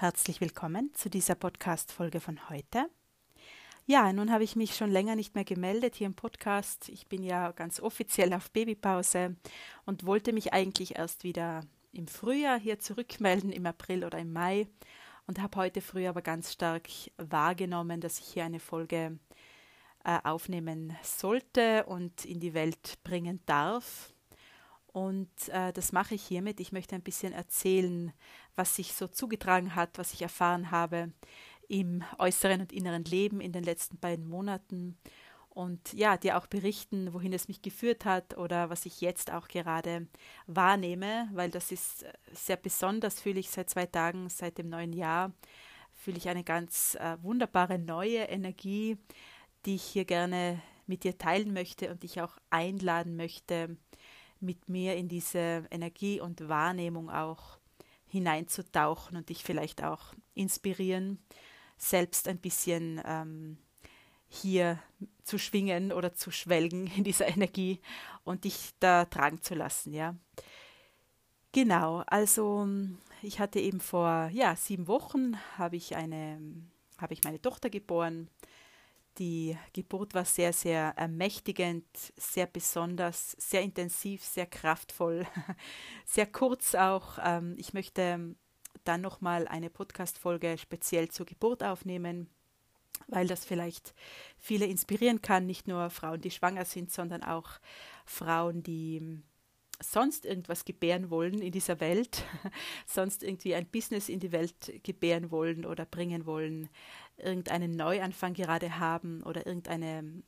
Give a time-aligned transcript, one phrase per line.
[0.00, 2.88] Herzlich willkommen zu dieser Podcast-Folge von heute.
[3.84, 6.88] Ja, nun habe ich mich schon länger nicht mehr gemeldet hier im Podcast.
[6.88, 9.34] Ich bin ja ganz offiziell auf Babypause
[9.86, 14.68] und wollte mich eigentlich erst wieder im Frühjahr hier zurückmelden, im April oder im Mai.
[15.26, 19.18] Und habe heute früh aber ganz stark wahrgenommen, dass ich hier eine Folge
[20.04, 24.14] äh, aufnehmen sollte und in die Welt bringen darf.
[24.98, 26.58] Und äh, das mache ich hiermit.
[26.58, 28.12] Ich möchte ein bisschen erzählen,
[28.56, 31.12] was sich so zugetragen hat, was ich erfahren habe
[31.68, 34.98] im äußeren und inneren Leben in den letzten beiden Monaten.
[35.50, 39.46] Und ja, dir auch berichten, wohin es mich geführt hat oder was ich jetzt auch
[39.46, 40.08] gerade
[40.48, 44.92] wahrnehme, weil das ist äh, sehr besonders, fühle ich seit zwei Tagen, seit dem neuen
[44.92, 45.32] Jahr,
[45.94, 48.98] fühle ich eine ganz äh, wunderbare neue Energie,
[49.64, 53.76] die ich hier gerne mit dir teilen möchte und dich auch einladen möchte,
[54.40, 57.58] mit mir in diese Energie und Wahrnehmung auch
[58.06, 61.18] hineinzutauchen und dich vielleicht auch inspirieren,
[61.76, 63.58] selbst ein bisschen ähm,
[64.28, 64.78] hier
[65.22, 67.80] zu schwingen oder zu schwelgen in dieser Energie
[68.24, 70.14] und dich da tragen zu lassen, ja.
[71.52, 72.68] Genau, also
[73.22, 76.40] ich hatte eben vor ja, sieben Wochen habe ich eine,
[76.98, 78.28] habe ich meine Tochter geboren
[79.18, 81.84] die Geburt war sehr, sehr ermächtigend,
[82.16, 85.26] sehr besonders, sehr intensiv, sehr kraftvoll,
[86.04, 87.18] sehr kurz auch.
[87.22, 88.34] Ähm, ich möchte
[88.84, 92.30] dann nochmal eine Podcast-Folge speziell zur Geburt aufnehmen,
[93.08, 93.94] weil das vielleicht
[94.38, 97.50] viele inspirieren kann, nicht nur Frauen, die schwanger sind, sondern auch
[98.04, 99.22] Frauen, die
[99.80, 102.24] sonst irgendwas gebären wollen in dieser Welt,
[102.86, 106.68] sonst irgendwie ein Business in die Welt gebären wollen oder bringen wollen,
[107.16, 110.22] irgendeinen Neuanfang gerade haben oder irgendeine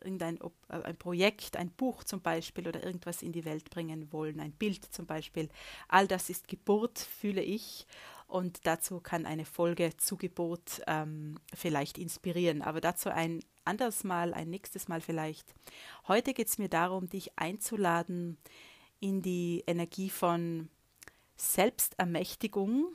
[0.00, 4.40] irgendein äh, ein Projekt, ein Buch zum Beispiel oder irgendwas in die Welt bringen wollen,
[4.40, 5.48] ein Bild zum Beispiel.
[5.88, 7.86] All das ist Geburt, fühle ich.
[8.26, 12.62] Und dazu kann eine Folge zu Geburt ähm, vielleicht inspirieren.
[12.62, 15.54] Aber dazu ein anderes Mal, ein nächstes Mal vielleicht.
[16.08, 18.38] Heute geht es mir darum, dich einzuladen
[19.00, 20.68] in die Energie von
[21.36, 22.86] Selbstermächtigung,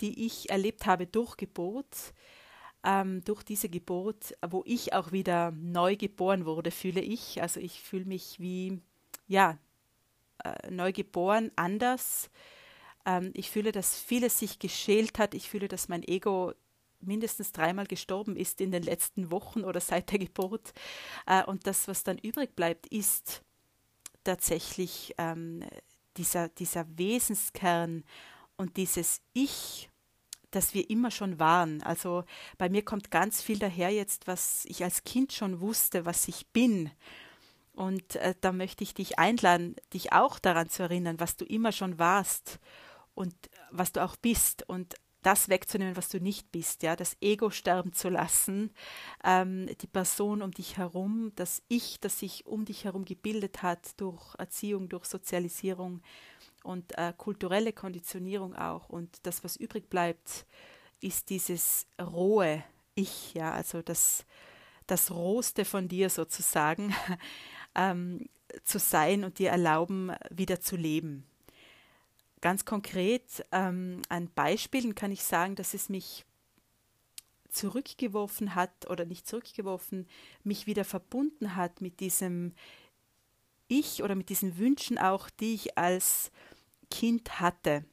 [0.00, 2.12] die ich erlebt habe durch Geburt,
[2.84, 7.42] ähm, durch diese Geburt, wo ich auch wieder neu geboren wurde, fühle ich.
[7.42, 8.80] Also ich fühle mich wie,
[9.26, 9.58] ja,
[10.44, 12.30] äh, neu geboren, anders.
[13.04, 15.34] Ähm, ich fühle, dass vieles sich geschält hat.
[15.34, 16.52] Ich fühle, dass mein Ego
[17.00, 20.72] mindestens dreimal gestorben ist in den letzten Wochen oder seit der Geburt.
[21.26, 23.42] Äh, und das, was dann übrig bleibt, ist
[24.24, 25.64] tatsächlich ähm,
[26.16, 28.04] dieser, dieser Wesenskern
[28.56, 29.88] und dieses Ich
[30.56, 31.82] das wir immer schon waren.
[31.82, 32.24] Also
[32.56, 36.46] bei mir kommt ganz viel daher jetzt, was ich als Kind schon wusste, was ich
[36.48, 36.90] bin.
[37.74, 41.72] Und äh, da möchte ich dich einladen, dich auch daran zu erinnern, was du immer
[41.72, 42.58] schon warst
[43.14, 43.34] und
[43.70, 44.94] was du auch bist und
[45.26, 48.70] das wegzunehmen, was du nicht bist, ja, das Ego sterben zu lassen,
[49.24, 54.00] ähm, die Person um dich herum, das Ich, das sich um dich herum gebildet hat
[54.00, 56.02] durch Erziehung, durch Sozialisierung,
[56.66, 58.88] und äh, kulturelle Konditionierung auch.
[58.88, 60.46] Und das, was übrig bleibt,
[61.00, 62.62] ist dieses rohe
[62.94, 64.26] Ich, ja, also das,
[64.86, 66.94] das Rohste von dir sozusagen
[67.74, 68.28] ähm,
[68.64, 71.24] zu sein und dir erlauben, wieder zu leben.
[72.40, 76.26] Ganz konkret ähm, an Beispielen kann ich sagen, dass es mich
[77.48, 80.06] zurückgeworfen hat oder nicht zurückgeworfen,
[80.44, 82.52] mich wieder verbunden hat mit diesem
[83.68, 86.30] Ich oder mit diesen Wünschen auch, die ich als
[86.90, 87.84] Kind hatte,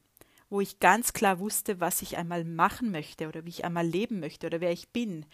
[0.49, 4.19] wo ich ganz klar wusste, was ich einmal machen möchte oder wie ich einmal leben
[4.19, 5.25] möchte oder wer ich bin.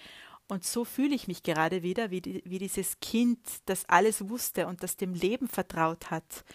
[0.48, 4.84] Und so fühle ich mich gerade wieder, wie, wie dieses Kind, das alles wusste und
[4.84, 6.46] das dem Leben vertraut hat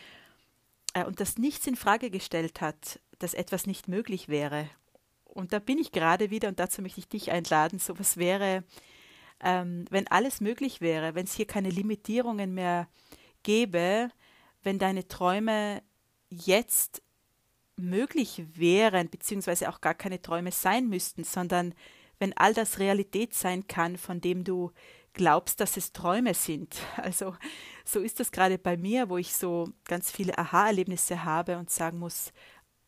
[1.02, 4.68] und das nichts in Frage gestellt hat, dass etwas nicht möglich wäre.
[5.24, 7.80] Und da bin ich gerade wieder und dazu möchte ich dich einladen.
[7.80, 8.62] So was wäre,
[9.42, 12.88] ähm, wenn alles möglich wäre, wenn es hier keine Limitierungen mehr
[13.42, 14.10] gäbe,
[14.62, 15.82] wenn deine Träume
[16.30, 17.02] jetzt
[17.76, 21.74] möglich wären, beziehungsweise auch gar keine Träume sein müssten, sondern
[22.18, 24.70] wenn all das Realität sein kann, von dem du
[25.14, 26.76] glaubst, dass es Träume sind.
[26.96, 27.36] Also
[27.84, 31.98] so ist das gerade bei mir, wo ich so ganz viele Aha-Erlebnisse habe und sagen
[31.98, 32.32] muss,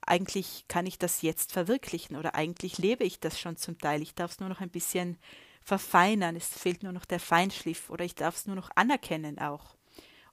[0.00, 4.02] eigentlich kann ich das jetzt verwirklichen oder eigentlich lebe ich das schon zum Teil.
[4.02, 5.18] Ich darf es nur noch ein bisschen
[5.62, 9.76] verfeinern, es fehlt nur noch der Feinschliff oder ich darf es nur noch anerkennen auch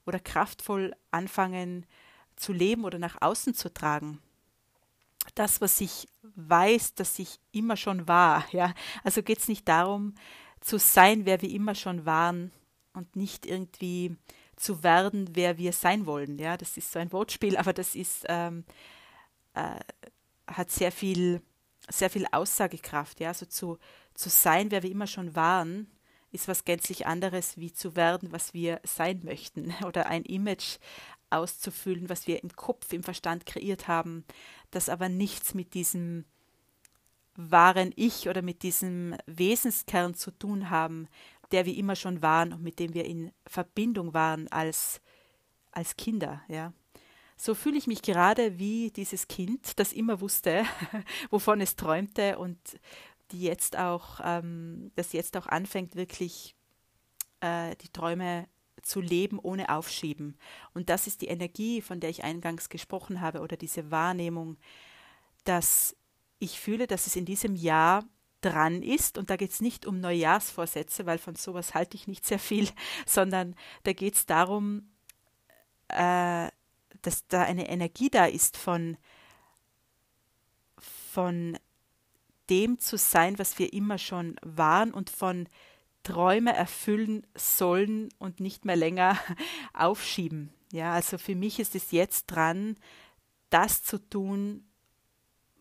[0.06, 1.86] oder kraftvoll anfangen,
[2.36, 4.20] zu leben oder nach außen zu tragen.
[5.36, 8.46] Das, was ich weiß, dass ich immer schon war.
[8.52, 8.74] Ja?
[9.04, 10.16] Also geht es nicht darum,
[10.64, 12.52] zu sein, wer wir immer schon waren
[12.94, 14.16] und nicht irgendwie
[14.56, 16.40] zu werden, wer wir sein wollen.
[16.40, 18.64] Ja, das ist so ein Wortspiel, aber das ist ähm,
[19.54, 19.80] äh,
[20.48, 21.42] hat sehr viel
[21.90, 23.78] sehr viel Aussagekraft, ja, so zu,
[24.14, 25.92] zu sein, wer wir immer schon waren,
[26.32, 30.78] ist was gänzlich anderes, wie zu werden, was wir sein möchten oder ein Image
[31.30, 34.24] auszufüllen, was wir im Kopf, im Verstand kreiert haben,
[34.72, 36.26] das aber nichts mit diesem
[37.36, 41.08] wahren Ich oder mit diesem Wesenskern zu tun haben,
[41.52, 45.02] der wir immer schon waren und mit dem wir in Verbindung waren als,
[45.72, 46.74] als Kinder, ja.
[47.36, 50.64] So fühle ich mich gerade wie dieses Kind, das immer wusste,
[51.30, 52.58] wovon es träumte und
[53.32, 56.56] die jetzt auch, ähm, das jetzt auch anfängt, wirklich
[57.42, 58.48] äh, die Träume
[58.84, 60.38] zu leben ohne Aufschieben.
[60.74, 64.58] Und das ist die Energie, von der ich eingangs gesprochen habe, oder diese Wahrnehmung,
[65.44, 65.96] dass
[66.44, 68.04] ich fühle, dass es in diesem Jahr
[68.42, 69.18] dran ist.
[69.18, 72.70] Und da geht es nicht um Neujahrsvorsätze, weil von sowas halte ich nicht sehr viel,
[73.06, 74.92] sondern da geht es darum,
[75.88, 76.50] äh,
[77.02, 78.98] dass da eine Energie da ist von,
[80.78, 81.58] von
[82.50, 85.48] dem zu sein, was wir immer schon waren und von
[86.04, 89.18] Träume erfüllen sollen und nicht mehr länger
[89.74, 90.54] aufschieben.
[90.72, 92.78] Ja, also für mich ist es jetzt dran,
[93.50, 94.66] das zu tun,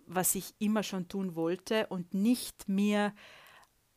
[0.07, 3.15] was ich immer schon tun wollte und nicht mir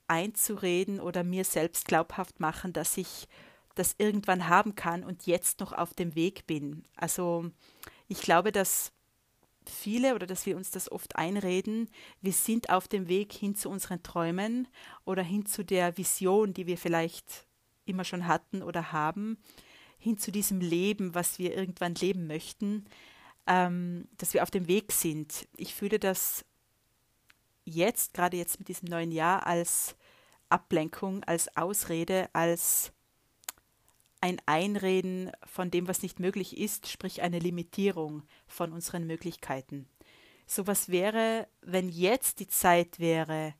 [0.08, 3.28] einzureden oder mir selbst glaubhaft machen, dass ich
[3.76, 6.84] das irgendwann haben kann und jetzt noch auf dem Weg bin.
[6.96, 7.50] Also
[8.08, 8.92] ich glaube, dass
[9.70, 11.90] viele oder dass wir uns das oft einreden,
[12.22, 14.68] wir sind auf dem Weg hin zu unseren Träumen
[15.06, 17.48] oder hin zu der Vision, die wir vielleicht
[17.86, 19.38] immer schon hatten oder haben,
[19.98, 22.86] hin zu diesem Leben, was wir irgendwann leben möchten,
[23.48, 25.48] ähm, dass wir auf dem Weg sind.
[25.58, 26.46] Ich fühle das
[27.66, 29.96] jetzt, gerade jetzt mit diesem neuen Jahr, als
[30.50, 32.92] Ablenkung, als Ausrede, als
[34.22, 39.88] ein Einreden von dem, was nicht möglich ist, sprich eine Limitierung von unseren Möglichkeiten.
[40.48, 43.54] So was wäre, wenn jetzt die Zeit wäre,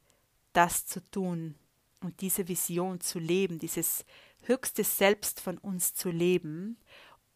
[0.54, 1.56] das zu tun
[2.02, 4.06] und diese Vision zu leben, dieses
[4.44, 6.78] höchste Selbst von uns zu leben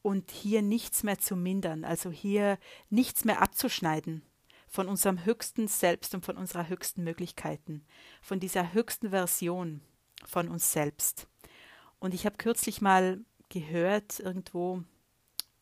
[0.01, 2.57] und hier nichts mehr zu mindern, also hier
[2.89, 4.23] nichts mehr abzuschneiden
[4.67, 7.83] von unserem höchsten Selbst und von unserer höchsten Möglichkeiten,
[8.21, 9.81] von dieser höchsten Version
[10.25, 11.27] von uns selbst.
[11.99, 13.19] Und ich habe kürzlich mal
[13.49, 14.83] gehört, irgendwo,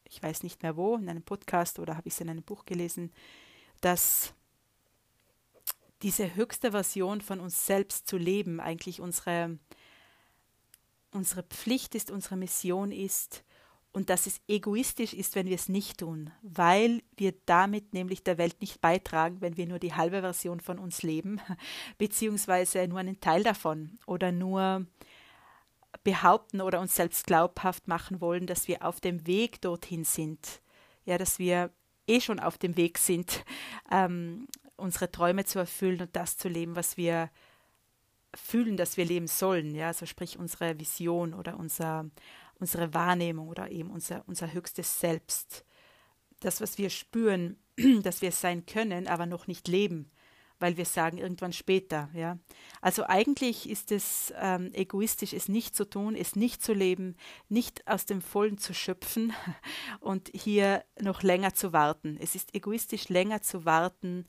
[0.03, 2.65] ich weiß nicht mehr wo, in einem Podcast oder habe ich es in einem Buch
[2.65, 3.11] gelesen,
[3.81, 4.33] dass
[6.03, 9.57] diese höchste Version von uns selbst zu leben eigentlich unsere,
[11.11, 13.43] unsere Pflicht ist, unsere Mission ist
[13.97, 18.37] und dass es egoistisch ist, wenn wir es nicht tun, weil wir damit nämlich der
[18.37, 21.41] Welt nicht beitragen, wenn wir nur die halbe Version von uns leben,
[21.97, 24.85] beziehungsweise nur einen Teil davon oder nur
[26.03, 30.61] behaupten oder uns selbst glaubhaft machen wollen, dass wir auf dem Weg dorthin sind.
[31.05, 31.71] Ja, dass wir
[32.05, 33.43] eh schon auf dem Weg sind,
[33.91, 34.45] ähm,
[34.75, 37.31] unsere Träume zu erfüllen und das zu leben, was wir
[38.35, 39.73] fühlen, dass wir leben sollen.
[39.73, 42.05] Ja, also sprich unsere Vision oder unser,
[42.59, 45.65] unsere Wahrnehmung oder eben unser, unser höchstes Selbst.
[46.39, 47.57] Das, was wir spüren,
[48.03, 50.11] dass wir es sein können, aber noch nicht leben
[50.59, 52.09] weil wir sagen irgendwann später.
[52.13, 52.37] Ja?
[52.81, 57.15] Also eigentlich ist es ähm, egoistisch, es nicht zu tun, es nicht zu leben,
[57.49, 59.33] nicht aus dem Vollen zu schöpfen
[59.99, 62.17] und hier noch länger zu warten.
[62.19, 64.25] Es ist egoistisch, länger zu warten,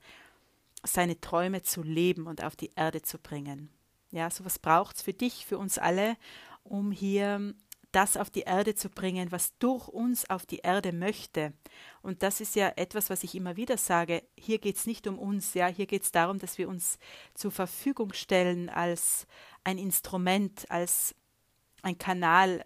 [0.83, 3.69] seine Träume zu leben und auf die Erde zu bringen.
[4.11, 6.15] Ja, sowas braucht es für dich, für uns alle,
[6.63, 7.53] um hier
[7.91, 11.53] das auf die Erde zu bringen, was durch uns auf die Erde möchte.
[12.01, 14.23] Und das ist ja etwas, was ich immer wieder sage.
[14.37, 16.99] Hier geht es nicht um uns, ja, hier geht es darum, dass wir uns
[17.33, 19.25] zur Verfügung stellen als
[19.63, 21.15] ein Instrument, als
[21.81, 22.65] ein Kanal,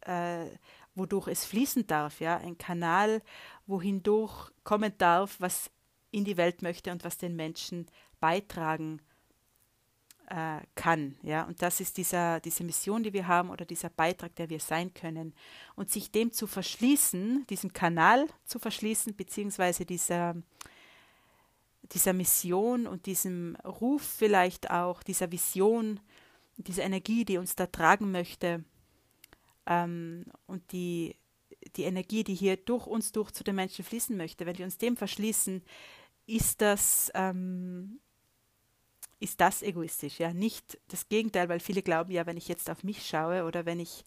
[0.00, 0.46] äh,
[0.94, 3.22] wodurch es fließen darf, ja, ein Kanal,
[3.66, 5.70] wohin durch kommen darf, was
[6.10, 7.86] in die Welt möchte und was den Menschen
[8.18, 9.00] beitragen
[10.30, 11.16] äh, kann.
[11.22, 11.44] Ja?
[11.44, 14.94] Und das ist dieser, diese Mission, die wir haben oder dieser Beitrag, der wir sein
[14.94, 15.34] können.
[15.74, 20.36] Und sich dem zu verschließen, diesem Kanal zu verschließen, beziehungsweise dieser,
[21.82, 26.00] dieser Mission und diesem Ruf vielleicht auch, dieser Vision,
[26.56, 28.64] dieser Energie, die uns da tragen möchte
[29.66, 31.16] ähm, und die,
[31.76, 34.78] die Energie, die hier durch uns durch zu den Menschen fließen möchte, wenn wir uns
[34.78, 35.62] dem verschließen,
[36.26, 37.98] ist das ähm,
[39.20, 42.82] ist das egoistisch, ja, nicht das Gegenteil, weil viele glauben ja, wenn ich jetzt auf
[42.82, 44.04] mich schaue oder wenn ich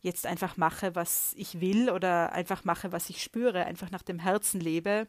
[0.00, 4.18] jetzt einfach mache, was ich will oder einfach mache, was ich spüre, einfach nach dem
[4.18, 5.06] Herzen lebe,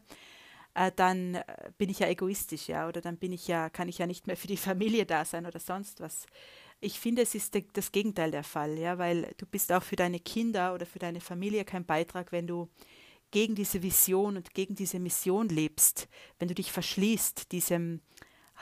[0.74, 1.44] äh, dann äh,
[1.78, 4.36] bin ich ja egoistisch, ja, oder dann bin ich ja, kann ich ja nicht mehr
[4.36, 6.26] für die Familie da sein oder sonst was.
[6.80, 9.96] Ich finde, es ist de, das Gegenteil der Fall, ja, weil du bist auch für
[9.96, 12.68] deine Kinder oder für deine Familie kein Beitrag, wenn du
[13.30, 16.08] gegen diese Vision und gegen diese Mission lebst,
[16.38, 18.00] wenn du dich verschließt, diesem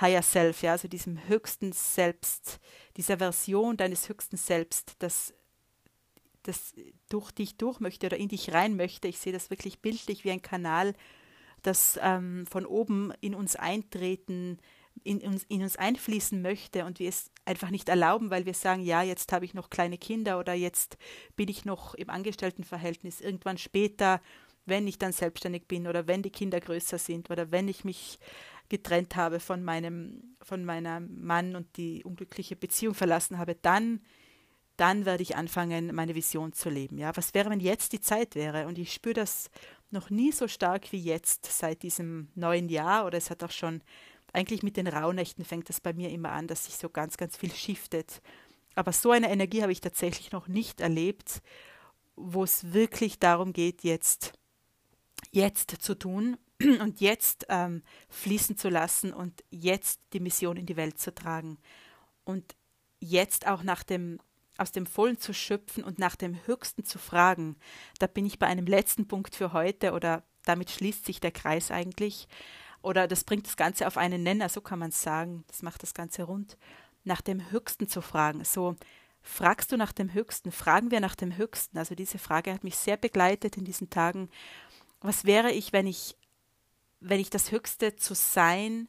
[0.00, 2.60] Higher Self, ja, also diesem höchsten Selbst,
[2.96, 5.34] dieser Version deines höchsten Selbst, das,
[6.42, 6.74] das
[7.08, 9.08] durch dich durch möchte oder in dich rein möchte.
[9.08, 10.94] Ich sehe das wirklich bildlich wie ein Kanal,
[11.62, 14.58] das ähm, von oben in uns eintreten,
[15.04, 18.82] in uns, in uns einfließen möchte und wir es einfach nicht erlauben, weil wir sagen,
[18.82, 20.96] ja, jetzt habe ich noch kleine Kinder oder jetzt
[21.36, 24.20] bin ich noch im Angestelltenverhältnis, irgendwann später,
[24.64, 28.18] wenn ich dann selbstständig bin oder wenn die Kinder größer sind oder wenn ich mich
[28.68, 34.00] getrennt habe von meinem, von meinem Mann und die unglückliche Beziehung verlassen habe, dann,
[34.76, 36.98] dann werde ich anfangen, meine Vision zu leben.
[36.98, 38.66] Ja, was wäre, wenn jetzt die Zeit wäre?
[38.66, 39.50] Und ich spüre das
[39.90, 43.82] noch nie so stark wie jetzt seit diesem neuen Jahr oder es hat auch schon
[44.32, 47.36] eigentlich mit den Rauhnächten fängt das bei mir immer an, dass sich so ganz, ganz
[47.36, 48.22] viel shiftet.
[48.74, 51.42] Aber so eine Energie habe ich tatsächlich noch nicht erlebt,
[52.16, 54.32] wo es wirklich darum geht, jetzt,
[55.30, 56.38] jetzt zu tun
[56.80, 61.58] und jetzt ähm, fließen zu lassen und jetzt die Mission in die Welt zu tragen
[62.24, 62.54] und
[63.00, 64.18] jetzt auch nach dem
[64.58, 67.56] aus dem Vollen zu schöpfen und nach dem Höchsten zu fragen.
[67.98, 71.70] Da bin ich bei einem letzten Punkt für heute oder damit schließt sich der Kreis
[71.70, 72.28] eigentlich
[72.82, 75.44] oder das bringt das Ganze auf einen Nenner, so kann man es sagen.
[75.46, 76.58] Das macht das Ganze rund.
[77.04, 78.44] Nach dem Höchsten zu fragen.
[78.44, 78.76] So,
[79.22, 80.52] fragst du nach dem Höchsten?
[80.52, 81.78] Fragen wir nach dem Höchsten?
[81.78, 84.28] Also diese Frage hat mich sehr begleitet in diesen Tagen.
[85.00, 86.16] Was wäre ich, wenn ich
[87.02, 88.88] wenn ich das Höchste zu sein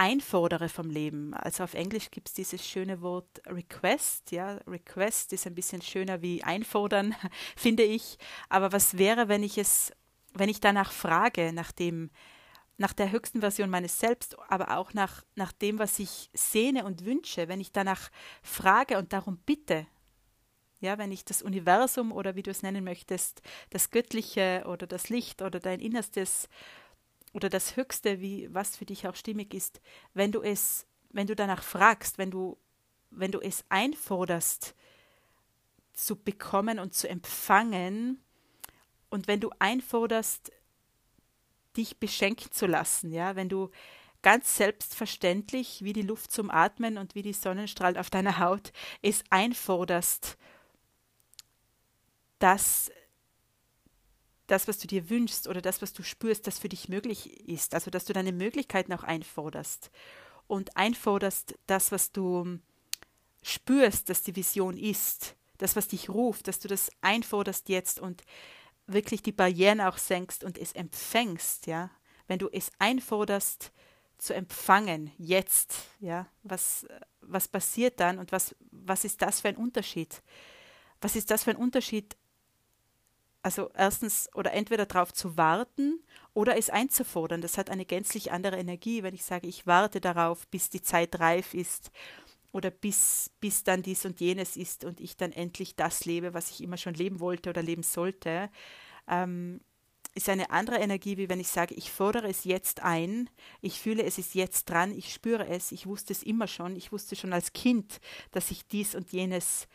[0.00, 1.34] einfordere vom Leben.
[1.34, 4.30] Also auf Englisch gibt es dieses schöne Wort Request.
[4.32, 7.14] Ja, Request ist ein bisschen schöner wie einfordern,
[7.56, 8.16] finde ich.
[8.48, 9.92] Aber was wäre, wenn ich es,
[10.32, 12.10] wenn ich danach frage, nach dem,
[12.78, 17.04] nach der höchsten Version meines Selbst, aber auch nach, nach dem, was ich sehne und
[17.04, 18.10] wünsche, wenn ich danach
[18.42, 19.86] frage und darum bitte,
[20.80, 25.10] ja, wenn ich das Universum oder wie du es nennen möchtest, das Göttliche oder das
[25.10, 26.48] Licht oder dein Innerstes
[27.32, 29.80] oder das Höchste, wie was für dich auch stimmig ist,
[30.14, 32.58] wenn du es, wenn du danach fragst, wenn du,
[33.10, 34.74] wenn du es einforderst,
[35.92, 38.22] zu bekommen und zu empfangen,
[39.10, 40.52] und wenn du einforderst,
[41.76, 43.70] dich beschenken zu lassen, ja, wenn du
[44.22, 48.72] ganz selbstverständlich wie die Luft zum Atmen und wie die Sonnenstrahlen auf deiner Haut
[49.02, 50.36] es einforderst,
[52.38, 52.90] dass
[54.50, 57.74] das, was du dir wünschst oder das, was du spürst, das für dich möglich ist.
[57.74, 59.90] Also, dass du deine Möglichkeiten auch einforderst
[60.46, 62.58] und einforderst das, was du
[63.42, 68.22] spürst, dass die Vision ist, das, was dich ruft, dass du das einforderst jetzt und
[68.86, 71.90] wirklich die Barrieren auch senkst und es empfängst, ja.
[72.26, 73.72] Wenn du es einforderst,
[74.20, 76.86] zu empfangen, jetzt, ja, was,
[77.20, 80.22] was passiert dann und was, was ist das für ein Unterschied?
[81.00, 82.16] Was ist das für ein Unterschied,
[83.42, 86.00] also erstens oder entweder darauf zu warten
[86.34, 87.40] oder es einzufordern.
[87.40, 91.18] Das hat eine gänzlich andere Energie, wenn ich sage, ich warte darauf, bis die Zeit
[91.20, 91.90] reif ist
[92.52, 96.50] oder bis, bis dann dies und jenes ist und ich dann endlich das lebe, was
[96.50, 98.50] ich immer schon leben wollte oder leben sollte,
[99.08, 99.60] ähm,
[100.14, 103.30] ist eine andere Energie, wie wenn ich sage, ich fordere es jetzt ein,
[103.60, 106.90] ich fühle, es ist jetzt dran, ich spüre es, ich wusste es immer schon, ich
[106.90, 108.00] wusste schon als Kind,
[108.32, 109.68] dass ich dies und jenes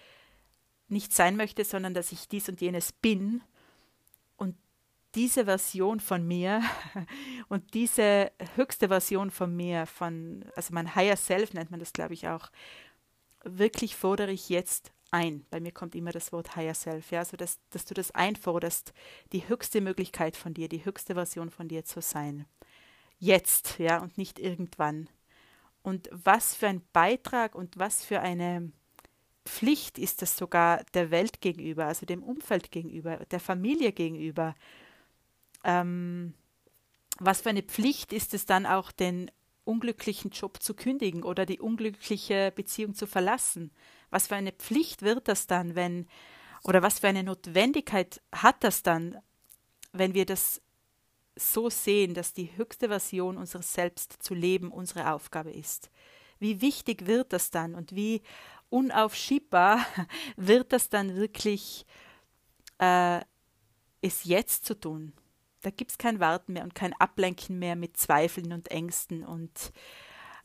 [0.90, 3.42] nicht sein möchte, sondern dass ich dies und jenes bin
[5.16, 6.62] diese Version von mir
[7.48, 12.14] und diese höchste Version von mir, von, also mein Higher Self nennt man das, glaube
[12.14, 12.52] ich, auch,
[13.44, 15.46] wirklich fordere ich jetzt ein.
[15.50, 18.94] Bei mir kommt immer das Wort Higher Self, ja, also dass, dass du das einforderst,
[19.32, 22.46] die höchste Möglichkeit von dir, die höchste Version von dir zu sein.
[23.18, 25.10] Jetzt, ja, und nicht irgendwann.
[25.82, 28.72] Und was für ein Beitrag und was für eine
[29.46, 34.56] Pflicht ist das sogar der Welt gegenüber, also dem Umfeld gegenüber, der Familie gegenüber,
[35.64, 36.34] ähm,
[37.20, 39.32] was für eine Pflicht ist es dann auch, den
[39.64, 43.72] unglücklichen Job zu kündigen oder die unglückliche Beziehung zu verlassen?
[44.10, 46.08] Was für eine Pflicht wird das dann, wenn,
[46.64, 49.18] oder was für eine Notwendigkeit hat das dann,
[49.92, 50.62] wenn wir das
[51.36, 55.90] so sehen, dass die höchste Version unseres Selbst zu leben unsere Aufgabe ist?
[56.38, 58.22] Wie wichtig wird das dann und wie
[58.70, 59.86] unaufschiebbar
[60.36, 61.86] wird das dann wirklich,
[62.80, 63.22] äh,
[64.02, 65.14] es jetzt zu tun?
[65.62, 69.72] Da gibt es kein Warten mehr und kein Ablenken mehr mit Zweifeln und Ängsten und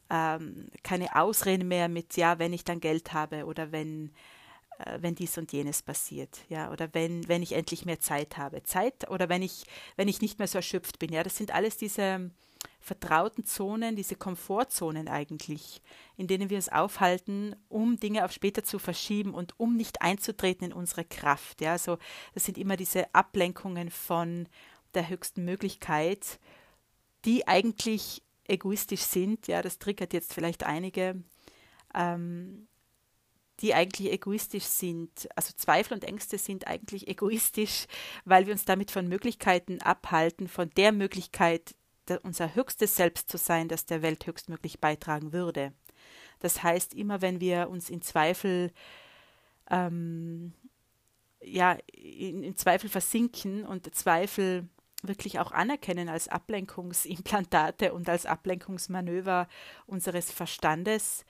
[0.09, 4.13] ähm, keine Ausreden mehr mit, ja, wenn ich dann Geld habe oder wenn,
[4.79, 8.63] äh, wenn dies und jenes passiert, ja, oder wenn, wenn ich endlich mehr Zeit habe.
[8.63, 9.65] Zeit oder wenn ich,
[9.97, 12.31] wenn ich nicht mehr so erschöpft bin, ja, das sind alles diese
[12.81, 15.83] vertrauten Zonen, diese Komfortzonen eigentlich,
[16.17, 20.67] in denen wir es aufhalten, um Dinge auf später zu verschieben und um nicht einzutreten
[20.67, 21.61] in unsere Kraft.
[21.61, 21.99] Ja, also
[22.35, 24.49] das sind immer diese Ablenkungen von
[24.95, 26.41] der höchsten Möglichkeit,
[27.27, 31.23] die eigentlich egoistisch sind, ja, das triggert jetzt vielleicht einige,
[31.95, 32.67] ähm,
[33.61, 35.29] die eigentlich egoistisch sind.
[35.37, 37.87] Also Zweifel und Ängste sind eigentlich egoistisch,
[38.25, 41.75] weil wir uns damit von Möglichkeiten abhalten, von der Möglichkeit,
[42.19, 45.73] unser höchstes Selbst zu sein, das der Welt höchstmöglich beitragen würde.
[46.41, 48.73] Das heißt, immer wenn wir uns in Zweifel
[49.71, 50.53] ähm,
[51.43, 54.69] ja, in, in Zweifel versinken und Zweifel
[55.03, 59.49] wirklich auch anerkennen als Ablenkungsimplantate und als Ablenkungsmanöver
[59.87, 61.25] unseres Verstandes,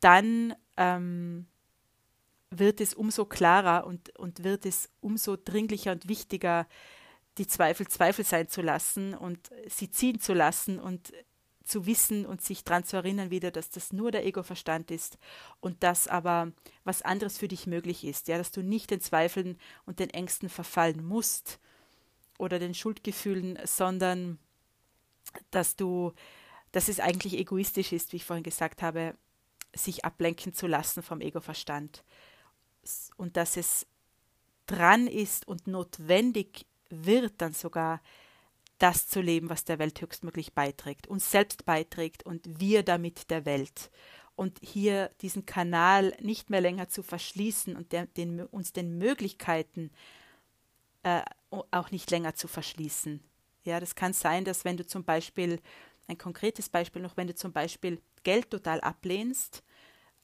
[0.00, 1.46] dann ähm,
[2.50, 6.66] wird es umso klarer und, und wird es umso dringlicher und wichtiger,
[7.38, 11.12] die Zweifel Zweifel sein zu lassen und sie ziehen zu lassen und
[11.68, 15.18] zu wissen und sich daran zu erinnern wieder, dass das nur der Ego-Verstand ist
[15.60, 16.52] und dass aber
[16.84, 20.48] was anderes für dich möglich ist, ja, dass du nicht den Zweifeln und den Ängsten
[20.48, 21.60] verfallen musst
[22.38, 24.38] oder den Schuldgefühlen, sondern
[25.50, 26.12] dass du,
[26.72, 29.14] dass es eigentlich egoistisch ist, wie ich vorhin gesagt habe,
[29.74, 32.02] sich ablenken zu lassen vom Ego-Verstand
[33.16, 33.86] und dass es
[34.66, 38.00] dran ist und notwendig wird dann sogar
[38.78, 43.44] das zu leben, was der Welt höchstmöglich beiträgt, uns selbst beiträgt und wir damit der
[43.44, 43.90] Welt.
[44.36, 49.90] Und hier diesen Kanal nicht mehr länger zu verschließen und der, den, uns den Möglichkeiten
[51.02, 53.20] äh, auch nicht länger zu verschließen.
[53.64, 55.60] Ja, das kann sein, dass wenn du zum Beispiel,
[56.06, 59.64] ein konkretes Beispiel noch, wenn du zum Beispiel Geld total ablehnst,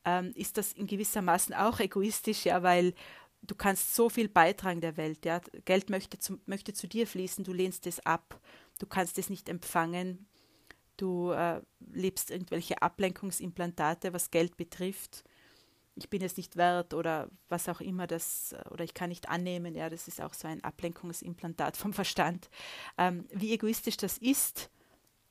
[0.04, 2.94] ähm, ist das in gewissermaßen auch egoistisch, ja, weil
[3.46, 5.40] du kannst so viel beitragen der Welt, ja.
[5.64, 8.40] Geld möchte zu, möchte zu dir fließen, du lehnst es ab,
[8.78, 10.26] du kannst es nicht empfangen,
[10.96, 11.60] du äh,
[11.92, 15.24] lebst irgendwelche Ablenkungsimplantate, was Geld betrifft.
[15.96, 19.74] Ich bin es nicht wert oder was auch immer das, oder ich kann nicht annehmen,
[19.74, 22.50] ja, das ist auch so ein Ablenkungsimplantat vom Verstand.
[22.98, 24.70] Ähm, wie egoistisch das ist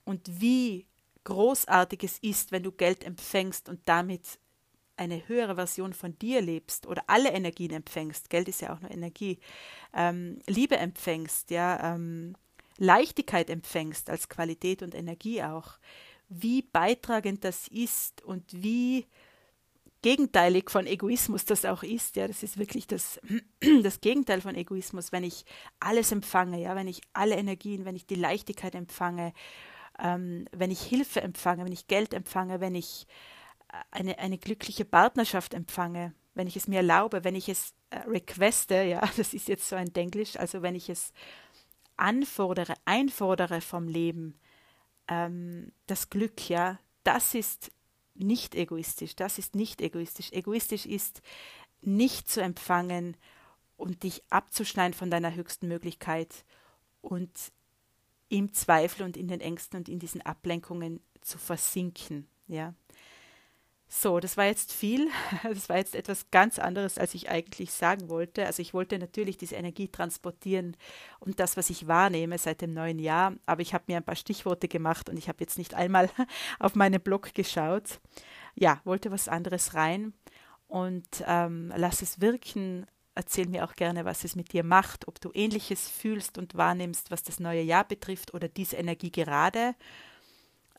[0.05, 0.87] und wie
[1.25, 4.39] großartig es ist, wenn du Geld empfängst und damit
[5.03, 8.91] eine höhere Version von dir lebst oder alle Energien empfängst, Geld ist ja auch nur
[8.91, 9.39] Energie,
[9.93, 12.35] ähm, Liebe empfängst, ja, ähm,
[12.77, 15.77] Leichtigkeit empfängst als Qualität und Energie auch,
[16.29, 19.05] wie beitragend das ist und wie
[20.01, 23.19] gegenteilig von Egoismus das auch ist, ja, das ist wirklich das,
[23.83, 25.45] das Gegenteil von Egoismus, wenn ich
[25.79, 29.33] alles empfange, ja, wenn ich alle Energien, wenn ich die Leichtigkeit empfange,
[29.99, 33.07] ähm, wenn ich Hilfe empfange, wenn ich Geld empfange, wenn ich
[33.91, 38.83] eine, eine glückliche Partnerschaft empfange, wenn ich es mir erlaube, wenn ich es äh, requeste,
[38.83, 41.13] ja, das ist jetzt so ein Denglisch, also wenn ich es
[41.97, 44.39] anfordere, einfordere vom Leben,
[45.07, 47.71] ähm, das Glück, ja, das ist
[48.15, 50.31] nicht egoistisch, das ist nicht egoistisch.
[50.31, 51.21] Egoistisch ist
[51.81, 53.17] nicht zu empfangen
[53.75, 56.45] und dich abzuschneiden von deiner höchsten Möglichkeit
[57.01, 57.51] und
[58.29, 62.73] im Zweifel und in den Ängsten und in diesen Ablenkungen zu versinken, ja.
[63.95, 65.09] So, das war jetzt viel.
[65.43, 68.45] Das war jetzt etwas ganz anderes, als ich eigentlich sagen wollte.
[68.47, 70.75] Also ich wollte natürlich diese Energie transportieren
[71.19, 73.35] und das, was ich wahrnehme seit dem neuen Jahr.
[73.45, 76.09] Aber ich habe mir ein paar Stichworte gemacht und ich habe jetzt nicht einmal
[76.59, 77.99] auf meinen Blog geschaut.
[78.55, 80.13] Ja, wollte was anderes rein
[80.67, 82.87] und ähm, lass es wirken.
[83.13, 87.11] Erzähl mir auch gerne, was es mit dir macht, ob du ähnliches fühlst und wahrnimmst,
[87.11, 89.75] was das neue Jahr betrifft oder diese Energie gerade.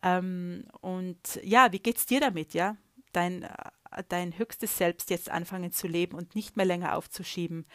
[0.03, 2.77] Ähm, und ja, wie geht's dir damit, ja?
[3.17, 3.49] Dein,
[4.09, 7.67] dein höchstes Selbst jetzt anfangen zu leben und nicht mehr länger aufzuschieben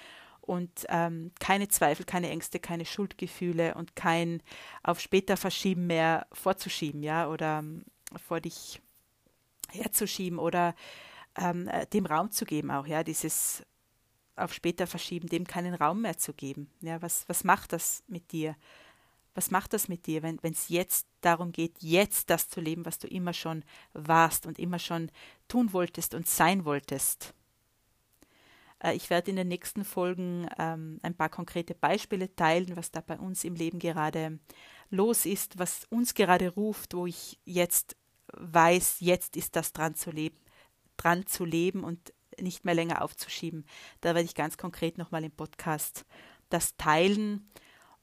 [0.41, 4.41] und ähm, keine Zweifel, keine Ängste, keine Schuldgefühle und kein
[4.83, 7.85] auf später verschieben mehr vorzuschieben, ja, oder ähm,
[8.27, 8.81] vor dich
[9.71, 10.75] herzuschieben oder
[11.35, 13.63] ähm, äh, dem Raum zu geben auch, ja, dieses
[14.35, 16.71] auf später verschieben, dem keinen Raum mehr zu geben.
[16.81, 18.55] Ja, was, was macht das mit dir?
[19.35, 22.99] Was macht das mit dir, wenn es jetzt darum geht, jetzt das zu leben, was
[22.99, 23.63] du immer schon
[23.93, 25.11] warst und immer schon
[25.47, 27.33] tun wolltest und sein wolltest?
[28.79, 33.01] Äh, ich werde in den nächsten Folgen ähm, ein paar konkrete Beispiele teilen, was da
[33.01, 34.39] bei uns im Leben gerade
[34.89, 37.95] los ist, was uns gerade ruft, wo ich jetzt
[38.33, 40.37] weiß, jetzt ist das dran zu leben,
[40.97, 43.65] dran zu leben und nicht mehr länger aufzuschieben.
[44.01, 46.05] Da werde ich ganz konkret nochmal im Podcast
[46.49, 47.49] das teilen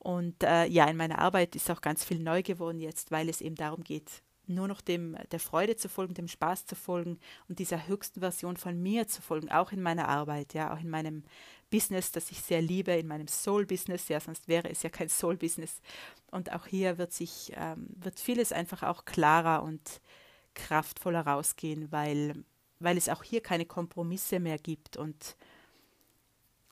[0.06, 3.40] und äh, ja, in meiner Arbeit ist auch ganz viel neu geworden jetzt, weil es
[3.40, 7.58] eben darum geht, nur noch dem der Freude zu folgen, dem Spaß zu folgen und
[7.58, 11.24] dieser höchsten Version von mir zu folgen, auch in meiner Arbeit, ja, auch in meinem
[11.70, 15.80] Business, das ich sehr liebe, in meinem Soul-Business, ja, sonst wäre es ja kein Soul-Business.
[16.30, 20.00] Und auch hier wird sich, ähm, wird vieles einfach auch klarer und
[20.54, 22.44] kraftvoller rausgehen, weil,
[22.78, 25.34] weil es auch hier keine Kompromisse mehr gibt und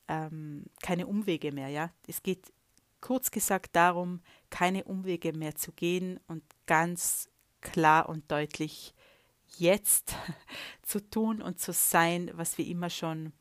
[0.06, 1.90] ähm, keine Umwege mehr, ja.
[2.06, 2.52] Es geht
[3.04, 7.28] Kurz gesagt darum, keine Umwege mehr zu gehen und ganz
[7.60, 8.94] klar und deutlich
[9.58, 10.16] jetzt
[10.82, 13.34] zu tun und zu sein, was wir immer schon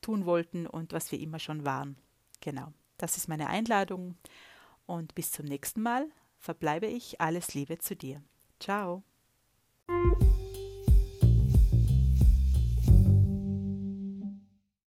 [0.00, 1.98] tun wollten und was wir immer schon waren.
[2.40, 4.16] Genau, das ist meine Einladung
[4.86, 8.22] und bis zum nächsten Mal verbleibe ich alles Liebe zu dir.
[8.60, 9.02] Ciao.